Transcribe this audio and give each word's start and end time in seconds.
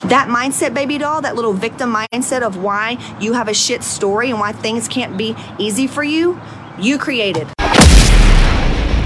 That 0.00 0.28
mindset, 0.28 0.74
baby 0.74 0.98
doll, 0.98 1.22
that 1.22 1.36
little 1.36 1.54
victim 1.54 1.94
mindset 1.94 2.42
of 2.42 2.62
why 2.62 2.98
you 3.18 3.32
have 3.32 3.48
a 3.48 3.54
shit 3.54 3.82
story 3.82 4.30
and 4.30 4.38
why 4.38 4.52
things 4.52 4.88
can't 4.88 5.16
be 5.16 5.34
easy 5.58 5.86
for 5.86 6.04
you, 6.04 6.38
you 6.78 6.98
created. 6.98 7.48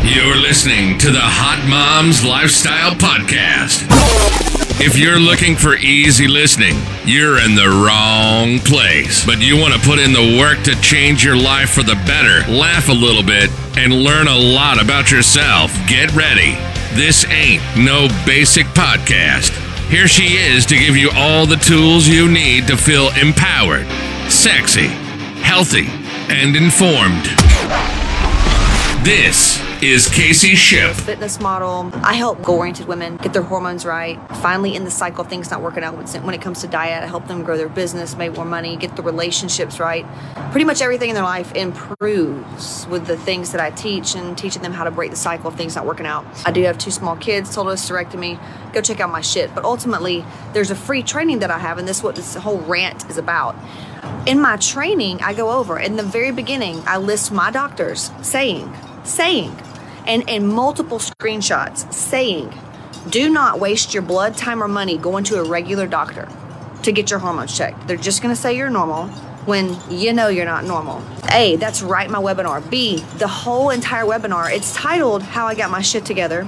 You're 0.02 0.36
listening 0.36 0.98
to 0.98 1.12
the 1.12 1.20
Hot 1.22 1.64
Moms 1.70 2.24
Lifestyle 2.24 2.90
Podcast. 2.96 3.86
If 4.80 4.98
you're 4.98 5.20
looking 5.20 5.54
for 5.54 5.76
easy 5.76 6.26
listening, 6.26 6.74
you're 7.04 7.38
in 7.38 7.54
the 7.54 7.68
wrong 7.68 8.58
place. 8.58 9.24
But 9.24 9.38
you 9.38 9.56
want 9.56 9.74
to 9.74 9.80
put 9.80 10.00
in 10.00 10.12
the 10.12 10.38
work 10.40 10.64
to 10.64 10.74
change 10.80 11.24
your 11.24 11.36
life 11.36 11.70
for 11.70 11.84
the 11.84 11.94
better, 12.04 12.50
laugh 12.50 12.88
a 12.88 12.92
little 12.92 13.22
bit, 13.22 13.48
and 13.78 13.92
learn 13.92 14.26
a 14.26 14.36
lot 14.36 14.82
about 14.82 15.12
yourself. 15.12 15.70
Get 15.86 16.12
ready. 16.14 16.58
This 16.94 17.24
ain't 17.26 17.62
no 17.76 18.08
basic 18.26 18.66
podcast. 18.74 19.69
Here 19.90 20.06
she 20.06 20.36
is 20.36 20.66
to 20.66 20.76
give 20.76 20.96
you 20.96 21.10
all 21.16 21.46
the 21.46 21.56
tools 21.56 22.06
you 22.06 22.30
need 22.30 22.68
to 22.68 22.76
feel 22.76 23.10
empowered, 23.20 23.88
sexy, 24.30 24.86
healthy, 25.42 25.88
and 26.28 26.54
informed. 26.54 27.39
This 29.02 29.58
is 29.82 30.08
Casey 30.08 30.54
Shipp. 30.54 30.92
Fitness 30.94 31.40
model. 31.40 31.90
I 32.04 32.12
help 32.12 32.42
goal-oriented 32.42 32.86
women 32.86 33.16
get 33.16 33.32
their 33.32 33.40
hormones 33.40 33.86
right. 33.86 34.20
Finally, 34.42 34.76
in 34.76 34.84
the 34.84 34.90
cycle 34.90 35.24
things 35.24 35.50
not 35.50 35.62
working 35.62 35.82
out 35.82 35.96
when 35.96 36.34
it 36.34 36.42
comes 36.42 36.60
to 36.60 36.66
diet, 36.66 37.02
I 37.02 37.06
help 37.06 37.26
them 37.26 37.42
grow 37.42 37.56
their 37.56 37.70
business, 37.70 38.14
make 38.14 38.34
more 38.34 38.44
money, 38.44 38.76
get 38.76 38.96
the 38.96 39.02
relationships 39.02 39.80
right. 39.80 40.04
Pretty 40.50 40.66
much 40.66 40.82
everything 40.82 41.08
in 41.08 41.14
their 41.14 41.24
life 41.24 41.50
improves 41.54 42.86
with 42.88 43.06
the 43.06 43.16
things 43.16 43.52
that 43.52 43.60
I 43.62 43.70
teach 43.70 44.14
and 44.14 44.36
teaching 44.36 44.60
them 44.60 44.74
how 44.74 44.84
to 44.84 44.90
break 44.90 45.10
the 45.12 45.16
cycle 45.16 45.48
of 45.48 45.54
things 45.56 45.76
not 45.76 45.86
working 45.86 46.04
out. 46.04 46.26
I 46.44 46.50
do 46.50 46.62
have 46.64 46.76
two 46.76 46.90
small 46.90 47.16
kids, 47.16 47.54
total 47.54 47.72
hysterectomy. 47.72 48.38
Go 48.74 48.82
check 48.82 49.00
out 49.00 49.08
my 49.08 49.22
shit. 49.22 49.54
But 49.54 49.64
ultimately, 49.64 50.26
there's 50.52 50.70
a 50.70 50.76
free 50.76 51.02
training 51.02 51.38
that 51.38 51.50
I 51.50 51.58
have, 51.58 51.78
and 51.78 51.88
this 51.88 51.96
is 51.96 52.02
what 52.02 52.16
this 52.16 52.34
whole 52.34 52.58
rant 52.58 53.08
is 53.08 53.16
about. 53.16 53.56
In 54.26 54.42
my 54.42 54.58
training, 54.58 55.22
I 55.22 55.32
go 55.32 55.50
over 55.52 55.78
in 55.78 55.96
the 55.96 56.02
very 56.02 56.32
beginning, 56.32 56.82
I 56.86 56.98
list 56.98 57.32
my 57.32 57.50
doctors 57.50 58.10
saying, 58.20 58.70
saying 59.04 59.56
and, 60.06 60.28
and 60.28 60.48
multiple 60.48 60.98
screenshots 60.98 61.92
saying, 61.92 62.52
do 63.08 63.30
not 63.30 63.60
waste 63.60 63.94
your 63.94 64.02
blood, 64.02 64.36
time, 64.36 64.62
or 64.62 64.68
money 64.68 64.98
going 64.98 65.24
to 65.24 65.38
a 65.38 65.44
regular 65.44 65.86
doctor 65.86 66.28
to 66.82 66.92
get 66.92 67.10
your 67.10 67.18
hormones 67.18 67.56
checked. 67.56 67.86
They're 67.86 67.96
just 67.96 68.22
going 68.22 68.34
to 68.34 68.40
say 68.40 68.56
you're 68.56 68.70
normal 68.70 69.08
when 69.46 69.76
you 69.90 70.12
know 70.12 70.28
you're 70.28 70.44
not 70.44 70.64
normal. 70.64 71.02
A, 71.32 71.56
that's 71.56 71.82
right, 71.82 72.10
my 72.10 72.18
webinar. 72.18 72.68
B, 72.70 72.98
the 73.18 73.28
whole 73.28 73.70
entire 73.70 74.04
webinar, 74.04 74.52
it's 74.54 74.74
titled 74.74 75.22
How 75.22 75.46
I 75.46 75.54
Got 75.54 75.70
My 75.70 75.80
Shit 75.80 76.04
Together 76.04 76.46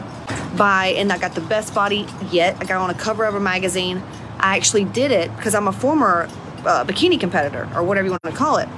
by, 0.56 0.88
and 0.88 1.12
I 1.12 1.18
got 1.18 1.34
the 1.34 1.40
best 1.40 1.74
body 1.74 2.06
yet. 2.30 2.56
I 2.60 2.64
got 2.64 2.82
on 2.82 2.90
a 2.90 2.94
cover 2.94 3.24
of 3.24 3.34
a 3.34 3.40
magazine. 3.40 4.02
I 4.38 4.56
actually 4.56 4.84
did 4.84 5.10
it 5.10 5.34
because 5.36 5.54
I'm 5.54 5.68
a 5.68 5.72
former 5.72 6.28
uh, 6.66 6.84
bikini 6.84 7.18
competitor 7.18 7.68
or 7.74 7.82
whatever 7.82 8.06
you 8.06 8.10
want 8.10 8.22
to 8.24 8.32
call 8.32 8.58
it 8.58 8.68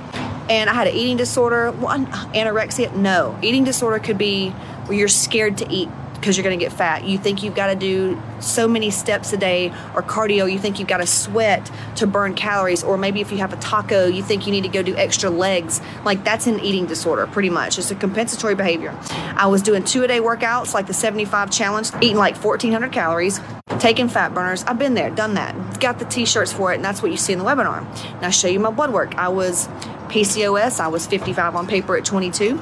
and 0.49 0.69
I 0.69 0.75
had 0.75 0.87
an 0.87 0.95
eating 0.95 1.17
disorder. 1.17 1.73
One 1.73 2.07
uh, 2.07 2.27
anorexia. 2.33 2.95
No, 2.95 3.39
eating 3.43 3.65
disorder 3.65 3.99
could 3.99 4.19
be 4.19 4.51
where 4.51 4.99
you're 4.99 5.09
scared 5.09 5.59
to 5.59 5.71
eat 5.71 5.89
because 6.25 6.39
you're 6.39 6.45
going 6.45 6.59
to 6.59 6.65
get 6.65 6.73
fat. 6.73 7.05
You 7.05 7.19
think 7.19 7.43
you've 7.43 7.55
got 7.55 7.67
to 7.67 7.75
do 7.75 8.21
so 8.41 8.67
many 8.67 8.91
steps 8.91 9.35
a 9.35 9.37
day 9.37 9.69
or 9.95 10.03
cardio. 10.03 10.51
You 10.51 10.59
think 10.59 10.79
you've 10.79 10.89
got 10.89 10.99
to 10.99 11.07
sweat 11.07 11.71
to 11.97 12.07
burn 12.07 12.35
calories. 12.35 12.83
Or 12.83 12.97
maybe 12.97 13.21
if 13.21 13.31
you 13.31 13.39
have 13.39 13.53
a 13.53 13.57
taco, 13.57 14.07
you 14.07 14.23
think 14.23 14.47
you 14.47 14.53
need 14.53 14.63
to 14.63 14.71
go 14.71 14.83
do 14.83 14.97
extra 14.97 15.29
legs. 15.29 15.83
Like 16.03 16.25
that's 16.25 16.47
an 16.47 16.61
eating 16.61 16.87
disorder, 16.87 17.27
pretty 17.27 17.51
much. 17.51 17.79
It's 17.79 17.91
a 17.91 17.95
compensatory 17.95 18.55
behavior. 18.55 18.99
I 19.37 19.49
was 19.49 19.61
doing 19.61 19.85
two 19.85 20.03
a 20.03 20.09
day 20.09 20.21
workouts, 20.21 20.73
like 20.73 20.87
the 20.87 20.95
75 20.95 21.51
challenge, 21.51 21.91
eating 22.01 22.17
like 22.17 22.37
1,400 22.37 22.91
calories, 22.91 23.39
taking 23.79 24.09
fat 24.09 24.33
burners. 24.33 24.65
I've 24.65 24.79
been 24.79 24.95
there, 24.95 25.11
done 25.11 25.35
that, 25.35 25.79
got 25.79 25.99
the 25.99 26.07
t 26.07 26.25
shirts 26.25 26.55
for 26.55 26.73
it, 26.73 26.77
and 26.77 26.85
that's 26.85 27.03
what 27.03 27.11
you 27.11 27.19
see 27.19 27.35
in 27.35 27.39
the 27.39 27.45
webinar. 27.45 27.83
Now, 28.23 28.31
show 28.31 28.49
you 28.49 28.61
my 28.61 28.71
blood 28.71 28.95
work. 28.95 29.15
I 29.17 29.29
was 29.29 29.69
PCOS, 30.15 30.79
I 30.79 30.87
was 30.87 31.09
55 31.09 31.57
on 31.57 31.67
paper 31.67 31.97
at 31.97 32.05
22. 32.05 32.53
Um, 32.53 32.61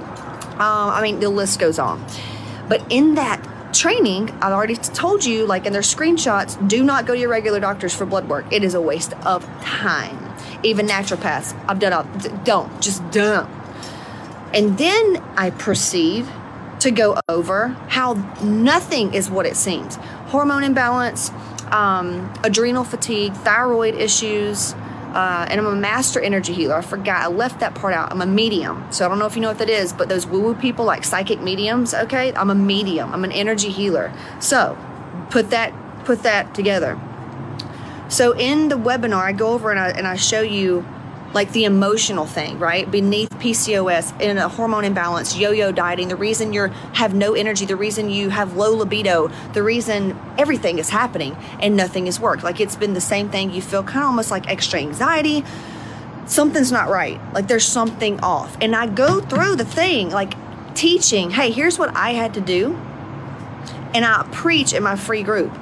I 0.59 1.03
mean, 1.03 1.21
the 1.21 1.29
list 1.29 1.61
goes 1.61 1.79
on. 1.79 2.03
But 2.67 2.83
in 2.91 3.17
that 3.17 3.75
training, 3.75 4.31
I've 4.41 4.55
already 4.55 4.77
told 4.77 5.23
you, 5.23 5.45
like 5.45 5.67
in 5.67 5.75
their 5.75 5.83
screenshots, 5.83 6.67
do 6.67 6.83
not 6.83 7.05
go 7.05 7.13
to 7.13 7.21
your 7.21 7.29
regular 7.29 7.61
doctors 7.61 7.95
for 7.95 8.07
blood 8.07 8.27
work. 8.27 8.51
It 8.51 8.65
is 8.65 8.73
a 8.73 8.81
waste 8.81 9.13
of 9.27 9.45
time. 9.61 10.35
Even 10.63 10.87
naturopaths, 10.87 11.55
I've 11.69 11.79
done 11.79 11.93
all, 11.93 12.05
don't, 12.43 12.81
just 12.81 13.09
don't. 13.11 13.51
And 14.55 14.79
then 14.79 15.23
I 15.37 15.51
proceed 15.51 16.27
to 16.81 16.91
go 16.91 17.21
over 17.29 17.69
how 17.89 18.15
nothing 18.43 19.13
is 19.13 19.29
what 19.31 19.45
it 19.45 19.57
seems 19.57 19.97
hormone 20.33 20.65
imbalance, 20.65 21.31
um, 21.71 22.33
adrenal 22.43 22.85
fatigue, 22.85 23.35
thyroid 23.35 23.95
issues, 23.95 24.75
uh, 25.15 25.47
and 25.49 25.61
I'm 25.61 25.67
a 25.67 25.75
master 25.75 26.21
energy 26.21 26.53
healer. 26.53 26.77
I 26.77 26.83
forgot, 26.83 27.23
I 27.23 27.29
left 27.29 27.61
that 27.61 27.75
part 27.75 27.95
out. 27.95 28.11
I'm 28.11 28.21
a 28.21 28.27
medium. 28.27 28.87
So 28.91 29.05
I 29.05 29.09
don't 29.09 29.19
know 29.19 29.27
if 29.27 29.37
you 29.37 29.43
know 29.43 29.49
what 29.49 29.59
that 29.59 29.71
is, 29.71 29.93
but 29.93 30.09
those 30.09 30.27
woo 30.27 30.41
woo 30.41 30.55
people 30.55 30.85
like 30.85 31.05
psychic 31.05 31.41
mediums, 31.41 31.95
okay? 31.95 32.33
I'm 32.35 32.51
a 32.51 32.55
medium, 32.55 33.13
I'm 33.13 33.25
an 33.25 33.33
energy 33.33 33.71
healer. 33.71 34.13
So 34.41 34.77
put 35.31 35.51
that, 35.51 35.73
put 36.05 36.23
that 36.23 36.55
together. 36.55 37.01
So 38.09 38.33
in 38.33 38.69
the 38.69 38.77
webinar, 38.77 39.23
I 39.23 39.33
go 39.33 39.53
over 39.53 39.71
and 39.71 39.81
I, 39.81 39.89
and 39.91 40.07
I 40.07 40.17
show 40.17 40.43
you 40.43 40.85
like 41.35 41.53
the 41.53 41.65
emotional 41.65 42.27
thing, 42.27 42.59
right? 42.59 42.91
Beneath 42.91 43.31
PCOS, 43.31 44.21
in 44.21 44.37
a 44.39 44.49
hormone 44.49 44.85
imbalance, 44.85 45.37
yo-yo 45.37 45.73
dieting, 45.73 46.09
the 46.09 46.17
reason 46.17 46.53
you 46.53 46.67
have 46.95 47.15
no 47.15 47.35
energy, 47.35 47.65
the 47.65 47.77
reason 47.77 48.11
you 48.11 48.29
have 48.29 48.57
low 48.57 48.75
libido, 48.75 49.29
the 49.53 49.63
reason 49.63 50.19
everything 50.39 50.79
is 50.79 50.91
happening 50.91 51.37
and 51.61 51.77
nothing 51.77 52.07
has 52.07 52.21
worked. 52.21 52.43
Like 52.43 52.61
it's 52.61 52.77
been 52.77 52.95
the 52.95 53.01
same 53.01 53.31
thing. 53.31 53.51
You 53.51 53.63
feel 53.63 53.83
kind 53.83 54.01
of 54.01 54.07
almost 54.07 54.31
like 54.31 54.49
extra 54.49 54.81
anxiety. 54.81 55.45
Something's 56.27 56.71
not 56.71 56.89
right. 56.89 57.21
Like 57.33 57.49
there's 57.49 57.67
something 57.67 58.21
off. 58.21 58.57
And 58.61 58.77
I 58.77 58.87
go 58.87 59.21
through 59.21 59.57
the 59.57 59.65
thing, 59.65 60.11
like 60.11 60.35
teaching, 60.75 61.31
hey, 61.31 61.51
here's 61.51 61.79
what 61.79 61.97
I 61.97 62.13
had 62.13 62.35
to 62.35 62.41
do. 62.41 62.75
And 63.95 64.05
I 64.05 64.27
preach 64.33 64.73
in 64.73 64.83
my 64.83 64.97
free 64.97 65.23
group. 65.23 65.53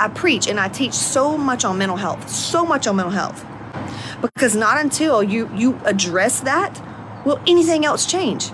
I 0.00 0.08
preach 0.08 0.46
and 0.46 0.60
I 0.60 0.68
teach 0.68 0.94
so 0.94 1.36
much 1.36 1.64
on 1.64 1.76
mental 1.76 1.96
health, 1.96 2.28
so 2.30 2.64
much 2.64 2.86
on 2.86 2.96
mental 2.96 3.12
health 3.12 3.44
because 4.20 4.56
not 4.56 4.78
until 4.78 5.22
you 5.22 5.50
you 5.54 5.80
address 5.84 6.40
that 6.40 6.80
will 7.24 7.40
anything 7.46 7.84
else 7.84 8.06
change. 8.06 8.50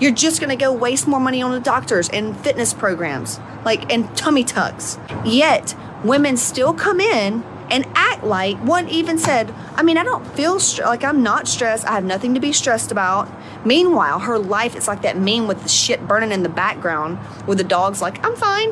You're 0.00 0.12
just 0.12 0.40
going 0.40 0.50
to 0.50 0.56
go 0.56 0.72
waste 0.72 1.06
more 1.06 1.20
money 1.20 1.42
on 1.42 1.52
the 1.52 1.60
doctors 1.60 2.08
and 2.08 2.34
fitness 2.38 2.72
programs 2.72 3.38
like 3.64 3.92
and 3.92 4.14
tummy 4.16 4.44
tucks. 4.44 4.98
Yet 5.24 5.74
women 6.04 6.36
still 6.36 6.72
come 6.72 7.00
in 7.00 7.44
and 7.70 7.86
act 7.94 8.24
like 8.24 8.56
one 8.58 8.88
even 8.88 9.16
said 9.16 9.54
i 9.76 9.82
mean 9.82 9.96
i 9.96 10.02
don't 10.02 10.26
feel 10.34 10.58
like 10.80 11.04
i'm 11.04 11.22
not 11.22 11.46
stressed. 11.46 11.86
I 11.86 11.92
have 11.92 12.04
nothing 12.04 12.34
to 12.34 12.40
be 12.40 12.52
stressed 12.52 12.90
about. 12.90 13.28
Meanwhile 13.64 14.20
her 14.20 14.38
life 14.38 14.74
is 14.74 14.88
like 14.88 15.02
that 15.02 15.16
meme 15.16 15.46
with 15.46 15.62
the 15.62 15.68
shit 15.68 16.06
burning 16.08 16.32
in 16.32 16.42
the 16.42 16.48
background 16.48 17.18
with 17.46 17.58
the 17.58 17.64
dogs 17.64 18.00
like 18.02 18.24
i'm 18.24 18.34
fine. 18.36 18.70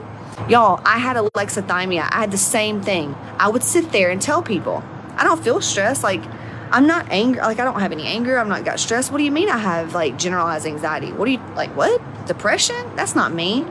Y'all 0.48 0.81
i 0.84 0.98
had 0.98 1.16
alexithymia. 1.16 2.08
I 2.10 2.20
had 2.20 2.31
the 2.31 2.38
same 2.38 2.82
thing. 2.82 3.14
I 3.38 3.48
would 3.48 3.62
sit 3.62 3.92
there 3.92 4.10
and 4.10 4.20
tell 4.20 4.42
people 4.42 4.82
I 5.18 5.24
don't 5.24 5.42
feel 5.42 5.60
stressed. 5.60 6.02
Like, 6.02 6.22
I'm 6.70 6.86
not 6.86 7.10
angry. 7.10 7.40
Like, 7.40 7.58
I 7.58 7.64
don't 7.64 7.80
have 7.80 7.92
any 7.92 8.06
anger. 8.06 8.38
I'm 8.38 8.48
not 8.48 8.64
got 8.64 8.78
stress. 8.78 9.10
What 9.10 9.18
do 9.18 9.24
you 9.24 9.32
mean 9.32 9.48
I 9.48 9.58
have 9.58 9.94
like 9.94 10.18
generalized 10.18 10.66
anxiety? 10.66 11.12
What 11.12 11.26
do 11.26 11.32
you 11.32 11.42
like? 11.54 11.74
What? 11.76 12.00
Depression? 12.26 12.94
That's 12.94 13.14
not 13.14 13.32
me. 13.32 13.66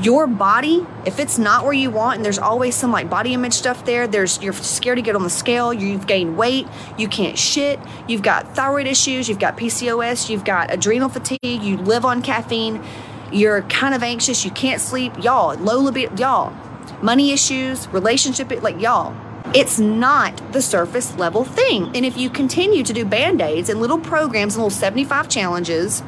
Your 0.00 0.26
body, 0.26 0.86
if 1.06 1.18
it's 1.18 1.38
not 1.38 1.64
where 1.64 1.72
you 1.72 1.90
want, 1.90 2.16
and 2.16 2.24
there's 2.24 2.38
always 2.38 2.74
some 2.76 2.92
like 2.92 3.08
body 3.08 3.34
image 3.34 3.54
stuff 3.54 3.84
there, 3.84 4.06
there's 4.06 4.40
you're 4.42 4.52
scared 4.52 4.96
to 4.96 5.02
get 5.02 5.16
on 5.16 5.22
the 5.22 5.30
scale, 5.30 5.72
you've 5.72 6.06
gained 6.06 6.36
weight, 6.36 6.66
you 6.98 7.08
can't 7.08 7.38
shit, 7.38 7.80
you've 8.06 8.22
got 8.22 8.54
thyroid 8.54 8.86
issues, 8.86 9.28
you've 9.28 9.38
got 9.38 9.56
PCOS, 9.56 10.28
you've 10.28 10.44
got 10.44 10.72
adrenal 10.72 11.08
fatigue, 11.08 11.62
you 11.62 11.78
live 11.78 12.04
on 12.04 12.22
caffeine, 12.22 12.84
you're 13.32 13.62
kind 13.62 13.94
of 13.94 14.02
anxious, 14.02 14.44
you 14.44 14.50
can't 14.50 14.80
sleep, 14.80 15.12
y'all, 15.22 15.56
low 15.56 15.80
libido, 15.80 16.14
y'all, 16.16 16.52
money 17.00 17.32
issues, 17.32 17.88
relationship, 17.88 18.50
like 18.62 18.80
y'all, 18.80 19.16
it's 19.54 19.78
not 19.78 20.52
the 20.52 20.62
surface 20.62 21.14
level 21.16 21.44
thing. 21.44 21.90
And 21.94 22.04
if 22.04 22.16
you 22.16 22.30
continue 22.30 22.82
to 22.82 22.92
do 22.92 23.04
band 23.04 23.40
aids 23.40 23.68
and 23.68 23.80
little 23.80 23.98
programs 23.98 24.54
and 24.54 24.64
little 24.64 24.70
75 24.76 25.28
challenges 25.28 26.02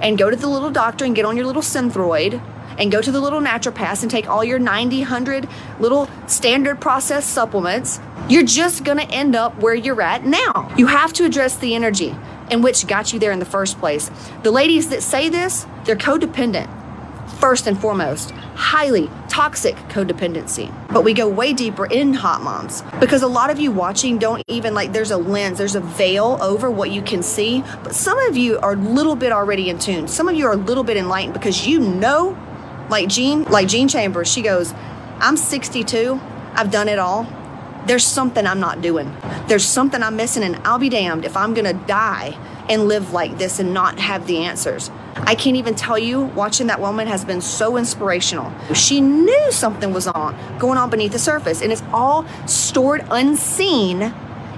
and 0.00 0.16
go 0.16 0.30
to 0.30 0.36
the 0.36 0.46
little 0.46 0.70
doctor 0.70 1.04
and 1.04 1.14
get 1.14 1.24
on 1.24 1.36
your 1.36 1.46
little 1.46 1.62
synthroid 1.62 2.40
and 2.78 2.90
go 2.90 3.02
to 3.02 3.10
the 3.10 3.20
little 3.20 3.40
naturopath 3.40 4.02
and 4.02 4.10
take 4.10 4.28
all 4.28 4.44
your 4.44 4.58
90, 4.58 5.00
100 5.00 5.48
little 5.80 6.08
standard 6.26 6.80
process 6.80 7.26
supplements, 7.26 8.00
you're 8.28 8.44
just 8.44 8.84
gonna 8.84 9.02
end 9.02 9.34
up 9.34 9.58
where 9.58 9.74
you're 9.74 10.00
at 10.00 10.24
now. 10.24 10.72
You 10.76 10.86
have 10.86 11.12
to 11.14 11.24
address 11.24 11.56
the 11.56 11.74
energy 11.74 12.14
in 12.50 12.62
which 12.62 12.86
got 12.86 13.12
you 13.12 13.18
there 13.18 13.32
in 13.32 13.38
the 13.38 13.44
first 13.44 13.78
place. 13.78 14.10
The 14.42 14.50
ladies 14.50 14.88
that 14.90 15.02
say 15.02 15.28
this, 15.28 15.66
they're 15.84 15.96
codependent 15.96 16.68
first 17.40 17.66
and 17.66 17.80
foremost, 17.80 18.30
highly 18.54 19.10
toxic 19.30 19.76
codependency. 19.88 20.70
But 20.92 21.04
we 21.04 21.14
go 21.14 21.28
way 21.28 21.52
deeper 21.54 21.86
in 21.86 22.12
hot 22.12 22.42
moms 22.42 22.82
because 23.00 23.22
a 23.22 23.28
lot 23.28 23.48
of 23.48 23.58
you 23.58 23.70
watching 23.72 24.18
don't 24.18 24.42
even 24.48 24.74
like 24.74 24.92
there's 24.92 25.12
a 25.12 25.16
lens, 25.16 25.56
there's 25.56 25.76
a 25.76 25.80
veil 25.80 26.36
over 26.42 26.70
what 26.70 26.90
you 26.90 27.00
can 27.00 27.22
see. 27.22 27.62
But 27.82 27.94
some 27.94 28.18
of 28.28 28.36
you 28.36 28.58
are 28.58 28.72
a 28.72 28.76
little 28.76 29.16
bit 29.16 29.32
already 29.32 29.70
in 29.70 29.78
tune. 29.78 30.08
Some 30.08 30.28
of 30.28 30.34
you 30.34 30.46
are 30.46 30.52
a 30.52 30.56
little 30.56 30.84
bit 30.84 30.96
enlightened 30.96 31.32
because 31.32 31.66
you 31.66 31.80
know, 31.80 32.36
like 32.90 33.08
Jean, 33.08 33.44
like 33.44 33.68
Jean 33.68 33.88
Chambers, 33.88 34.30
she 34.30 34.42
goes, 34.42 34.74
I'm 35.20 35.36
62, 35.36 36.20
I've 36.54 36.70
done 36.70 36.88
it 36.88 36.98
all. 36.98 37.26
there's 37.86 38.06
something 38.06 38.46
I'm 38.46 38.60
not 38.60 38.82
doing. 38.82 39.16
There's 39.46 39.64
something 39.64 40.02
I'm 40.02 40.16
missing, 40.16 40.42
and 40.42 40.56
I'll 40.66 40.78
be 40.78 40.88
damned 40.88 41.24
if 41.24 41.36
I'm 41.36 41.54
gonna 41.54 41.72
die 41.72 42.36
and 42.70 42.86
live 42.86 43.12
like 43.12 43.36
this 43.36 43.58
and 43.58 43.74
not 43.74 43.98
have 43.98 44.26
the 44.26 44.38
answers. 44.38 44.90
I 45.16 45.34
can't 45.34 45.56
even 45.56 45.74
tell 45.74 45.98
you, 45.98 46.22
watching 46.22 46.68
that 46.68 46.80
woman 46.80 47.08
has 47.08 47.24
been 47.24 47.40
so 47.40 47.76
inspirational. 47.76 48.52
She 48.74 49.00
knew 49.00 49.52
something 49.52 49.92
was 49.92 50.06
on, 50.06 50.36
going 50.58 50.78
on 50.78 50.88
beneath 50.88 51.12
the 51.12 51.18
surface, 51.18 51.60
and 51.60 51.72
it's 51.72 51.82
all 51.92 52.24
stored 52.46 53.04
unseen 53.10 54.14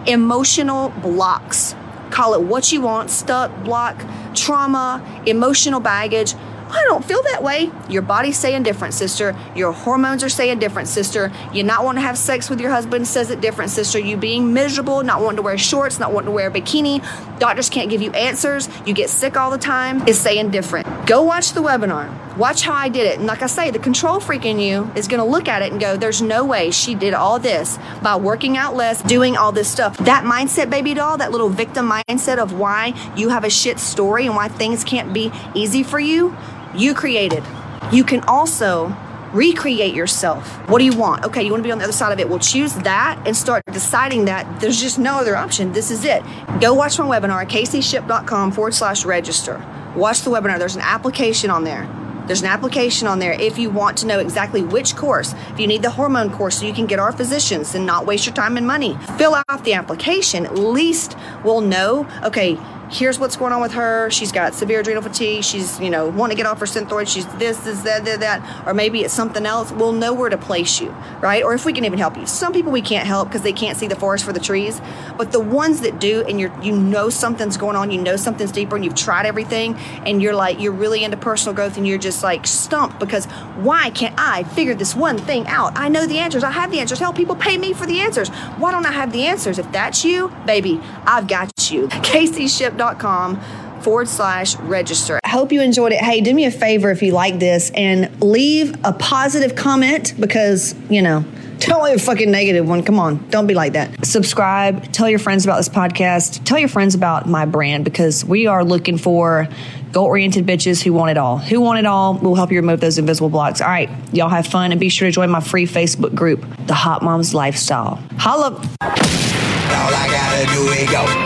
emotional 0.07 0.91
blocks. 1.01 1.75
Call 2.11 2.35
it 2.35 2.43
what 2.43 2.71
you 2.71 2.83
want 2.83 3.09
stuck, 3.09 3.51
block, 3.65 3.97
trauma, 4.35 5.03
emotional 5.27 5.81
baggage 5.81 6.35
I 6.73 6.85
don't 6.85 7.05
feel 7.05 7.23
that 7.25 7.43
way. 7.43 7.71
Your 7.91 8.01
body's 8.01 8.39
saying 8.39 8.63
different, 8.63 8.95
sister. 8.95 9.37
Your 9.55 9.73
hormones 9.73 10.25
are 10.25 10.31
saying 10.31 10.59
different, 10.59 10.89
sister. 10.89 11.31
You 11.53 11.65
not 11.65 11.85
want 11.85 11.99
to 11.99 12.03
have 12.03 12.17
sex 12.17 12.49
with 12.49 12.61
your 12.61 12.71
husband 12.71 13.07
says 13.07 13.31
it 13.31 13.43
different, 13.43 13.71
sister. 13.71 13.99
You 13.99 14.17
being 14.17 14.55
miserable, 14.55 15.03
not 15.03 15.21
wanting 15.21 15.37
to 15.37 15.43
wear 15.43 15.59
shorts, 15.59 15.99
not 15.99 16.13
wanting 16.13 16.29
to 16.29 16.33
wear 16.33 16.49
a 16.49 16.51
bikini. 16.51 17.05
Doctors 17.39 17.69
can't 17.69 17.91
give 17.91 18.01
you 18.01 18.11
answers. 18.13 18.71
You 18.87 18.95
get 18.95 19.11
sick 19.11 19.37
all 19.37 19.51
the 19.51 19.59
time 19.59 20.09
is 20.09 20.19
saying 20.19 20.51
different. 20.51 21.07
Go 21.07 21.23
watch 21.23 21.53
the 21.53 21.61
webinar. 21.61 22.11
Watch 22.39 22.63
how 22.63 22.73
I 22.73 22.89
did 22.89 23.07
it. 23.07 23.19
And 23.19 23.27
like 23.27 23.43
I 23.43 23.47
say, 23.47 23.71
the 23.71 23.79
control 23.79 24.19
freak 24.19 24.47
in 24.47 24.59
you 24.59 24.91
is 24.97 25.09
going 25.09 25.21
to 25.21 25.27
look 25.27 25.49
at 25.49 25.61
it 25.61 25.73
and 25.73 25.81
go, 25.81 25.99
there's 25.99 26.23
no 26.23 26.47
way 26.47 26.71
she 26.71 26.95
did 26.95 27.13
all 27.13 27.39
this 27.39 27.79
by 28.01 28.17
working 28.17 28.57
out 28.57 28.75
less, 28.75 29.03
doing 29.03 29.37
all 29.37 29.53
this 29.53 29.69
stuff. 29.69 29.99
That 29.99 30.25
mindset, 30.25 30.71
baby 30.71 30.95
doll, 30.95 31.19
that 31.19 31.33
little 31.33 31.51
victim 31.51 31.91
mindset 31.91 32.39
of 32.39 32.55
why 32.55 32.95
you 33.15 33.29
have 33.29 33.45
a 33.45 33.51
shit 33.51 33.79
story 33.79 34.27
and 34.27 34.35
why 34.35 34.49
things 34.49 34.85
can't 34.85 35.13
be 35.13 35.31
easy 35.55 35.83
for 35.83 36.01
you 36.01 36.35
you 36.75 36.95
created. 36.95 37.45
You 37.93 38.05
can 38.05 38.21
also 38.25 38.95
recreate 39.33 39.95
yourself. 39.95 40.47
What 40.69 40.79
do 40.79 40.85
you 40.85 40.97
want? 40.97 41.25
Okay, 41.25 41.43
you 41.43 41.51
want 41.51 41.63
to 41.63 41.67
be 41.67 41.73
on 41.73 41.79
the 41.79 41.85
other 41.85 41.93
side 41.93 42.13
of 42.13 42.21
it. 42.21 42.29
Well, 42.29 42.39
choose 42.39 42.75
that 42.75 43.23
and 43.27 43.37
start 43.37 43.65
deciding 43.73 44.27
that 44.27 44.61
there's 44.61 44.81
just 44.81 44.99
no 44.99 45.17
other 45.17 45.37
option. 45.37 45.73
This 45.73 45.91
is 45.91 46.05
it. 46.05 46.23
Go 46.61 46.75
watch 46.75 46.99
my 46.99 47.07
webinar 47.07 47.49
caseyshipp.com 47.49 48.53
forward 48.53 48.75
slash 48.75 49.05
register. 49.05 49.65
Watch 49.97 50.23
the 50.23 50.31
webinar. 50.31 50.59
There's 50.59 50.77
an 50.77 50.83
application 50.83 51.51
on 51.51 51.65
there. 51.65 51.89
There's 52.27 52.41
an 52.41 52.47
application 52.47 53.09
on 53.09 53.19
there 53.19 53.33
if 53.33 53.59
you 53.59 53.69
want 53.69 53.99
to 53.99 54.07
know 54.07 54.21
exactly 54.21 54.63
which 54.63 54.95
course. 54.95 55.35
If 55.51 55.59
you 55.59 55.67
need 55.67 55.83
the 55.83 55.91
hormone 55.91 56.31
course 56.31 56.61
so 56.61 56.67
you 56.67 56.73
can 56.73 56.87
get 56.87 57.01
our 57.01 57.11
physicians 57.11 57.75
and 57.75 57.85
not 57.85 58.07
waste 58.07 58.27
your 58.27 58.35
time 58.35 58.57
and 58.57 58.67
money, 58.67 58.97
fill 59.19 59.35
out 59.49 59.65
the 59.65 59.75
application. 59.75 60.47
At 60.47 60.55
least 60.57 61.17
we'll 61.45 61.61
know, 61.61 62.07
okay, 62.23 62.57
here's 62.93 63.19
what's 63.19 63.37
going 63.37 63.53
on 63.53 63.63
with 63.63 63.73
her. 63.73 64.11
She's 64.11 64.31
got 64.31 64.55
severe 64.55 64.81
adrenal 64.81 65.03
fatigue. 65.03 65.45
She's, 65.45 65.81
you 65.81 65.89
know, 65.89 66.09
wanting 66.09 66.37
to 66.37 66.43
get 66.43 66.47
off 66.47 66.61
her 66.61 66.67
synthroid. 66.67 67.09
She's 67.09 67.27
this, 67.35 67.57
this, 67.59 67.81
that, 67.83 68.05
that, 68.05 68.21
that. 68.21 68.67
Or 68.67 68.75
maybe 68.75 69.03
it's 69.03 69.15
something 69.15 69.47
else. 69.47 69.73
We'll 69.73 69.93
know 69.93 70.13
where 70.13 70.29
to 70.29 70.37
place 70.37 70.81
you, 70.81 70.91
right? 71.21 71.43
Or 71.43 71.55
if 71.55 71.65
we 71.65 71.73
can 71.73 71.85
even 71.85 71.99
help 71.99 72.17
you. 72.17 72.27
Some 72.27 72.53
people 72.53 72.71
we 72.71 72.83
can't 72.83 73.07
help 73.07 73.29
because 73.29 73.43
they 73.43 73.53
can't 73.53 73.79
see 73.79 73.87
the 73.87 73.97
forest 73.97 74.25
for 74.25 74.33
the 74.33 74.41
trees. 74.41 74.81
But 75.17 75.33
the 75.33 75.41
ones 75.41 75.81
that 75.81 76.01
do, 76.01 76.23
and 76.29 76.39
you're, 76.39 76.53
you 76.63 76.73
know 76.73 77.09
something's 77.09 77.57
going 77.57 77.77
on, 77.77 77.91
you 77.91 78.01
know 78.01 78.17
something's 78.17 78.53
deeper, 78.53 78.77
and 78.77 78.85
you've 78.85 78.95
tried 78.95 79.25
everything, 79.25 79.75
and 80.05 80.21
you're 80.21 80.35
like, 80.35 80.61
you're 80.61 80.73
really 80.73 81.03
into 81.03 81.17
personal 81.17 81.55
growth, 81.55 81.79
and 81.79 81.87
you're 81.87 81.99
just 81.99 82.23
like 82.23 82.47
stumped 82.47 82.99
because 82.99 83.25
why 83.57 83.91
can't 83.91 84.15
I 84.19 84.43
figure 84.45 84.75
this 84.75 84.95
one 84.95 85.17
thing 85.17 85.47
out? 85.47 85.73
I 85.77 85.89
know 85.89 86.07
the 86.07 86.19
answers. 86.19 86.45
I 86.45 86.51
have 86.51 86.71
the 86.71 86.81
answers. 86.81 86.99
Hell, 86.99 87.13
people 87.13 87.37
pay 87.37 87.57
me 87.57 87.73
for 87.73 87.87
the 87.87 88.01
answers. 88.01 88.29
Why 88.59 88.71
don't 88.71 88.85
I 88.85 88.93
have 88.93 89.13
the 89.13 89.25
answers? 89.27 89.59
If 89.59 89.71
that's 89.73 90.05
you, 90.05 90.29
baby, 90.45 90.81
I've 91.07 91.27
got 91.27 91.47
you. 91.47 91.52
Casey 92.03 92.49
Shipp 92.49 92.79
com 92.99 93.41
forward 93.83 94.09
slash 94.09 94.57
register. 94.57 95.19
I 95.25 95.29
hope 95.29 95.53
you 95.53 95.61
enjoyed 95.61 95.93
it. 95.93 96.01
Hey, 96.01 96.21
do 96.21 96.33
me 96.33 96.45
a 96.45 96.51
favor 96.51 96.91
if 96.91 97.03
you 97.03 97.13
like 97.13 97.39
this 97.39 97.71
and 97.75 98.21
leave 98.23 98.77
a 98.85 98.93
positive 98.93 99.57
comment 99.57 100.15
because, 100.19 100.75
you 100.89 101.03
know, 101.03 101.25
don't 101.59 101.85
leave 101.85 101.97
a 101.97 101.99
fucking 101.99 102.31
negative 102.31 102.69
one. 102.69 102.83
Come 102.83 102.99
on. 102.99 103.29
Don't 103.31 103.47
be 103.47 103.55
like 103.55 103.75
that. 103.75 104.05
Subscribe. 104.05 104.91
Tell 104.93 105.09
your 105.09 105.19
friends 105.19 105.45
about 105.45 105.59
this 105.59 105.69
podcast. 105.69 106.45
Tell 106.45 106.59
your 106.59 106.69
friends 106.69 106.95
about 106.95 107.29
my 107.29 107.45
brand 107.45 107.85
because 107.85 108.25
we 108.25 108.47
are 108.47 108.65
looking 108.65 108.99
for 108.99 109.49
goal 109.93 110.07
oriented 110.07 110.47
bitches 110.47 110.83
who 110.83 110.93
want 110.93 111.11
it 111.11 111.19
all. 111.19 111.39
Who 111.39 111.61
want 111.61 111.79
it 111.79 111.87
all 111.87 112.15
will 112.19 112.35
help 112.35 112.51
you 112.51 112.59
remove 112.59 112.81
those 112.81 112.99
invisible 112.99 113.29
blocks. 113.29 113.61
All 113.61 113.69
right. 113.69 113.91
Y'all 114.13 114.29
have 114.29 114.47
fun 114.47 114.73
and 114.73 114.81
be 114.81 114.89
sure 114.89 115.07
to 115.07 115.13
join 115.13 115.31
my 115.31 115.41
free 115.41 115.67
Facebook 115.67 116.15
group, 116.15 116.45
The 116.67 116.75
Hot 116.75 117.03
Moms 117.03 117.35
Lifestyle. 117.35 118.03
Holla. 118.19 118.55
All 118.55 119.95
I 119.95 120.09
gotta 120.11 120.53
do 120.53 120.63
is 120.73 120.91
go, 120.91 121.22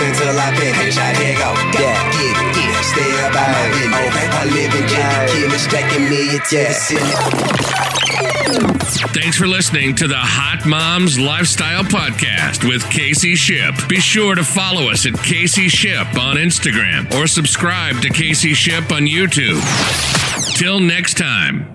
until 0.00 0.38
I 0.38 0.54
finish. 0.56 0.96
I 0.96 1.12
did 1.14 1.36
go, 1.36 1.52
go, 1.52 1.80
yeah. 1.80 2.10
get, 2.12 2.36
get, 2.54 2.84
stay 2.84 3.12
about 3.28 3.48
my 3.52 3.68
business. 3.68 4.08
Okay. 4.08 4.28
I 4.32 4.44
live 4.48 4.72
in 4.74 4.84
Jimmy 4.88 5.18
Kimmel, 5.28 5.58
stacking 5.58 6.04
millions 6.08 6.48
to 6.50 6.56
the 6.56 6.72
ceiling. 6.72 7.60
Thanks 9.12 9.36
for 9.36 9.46
listening 9.46 9.94
to 9.96 10.08
the 10.08 10.16
Hot 10.16 10.66
Moms 10.66 11.18
Lifestyle 11.18 11.84
Podcast 11.84 12.68
with 12.68 12.88
Casey 12.90 13.34
Shipp. 13.34 13.74
Be 13.88 14.00
sure 14.00 14.34
to 14.34 14.44
follow 14.44 14.90
us 14.90 15.06
at 15.06 15.14
Casey 15.14 15.68
Shipp 15.68 16.18
on 16.18 16.36
Instagram 16.36 17.12
or 17.14 17.26
subscribe 17.26 18.00
to 18.02 18.08
Casey 18.10 18.54
Shipp 18.54 18.90
on 18.92 19.02
YouTube. 19.02 19.60
Till 20.56 20.80
next 20.80 21.16
time. 21.16 21.69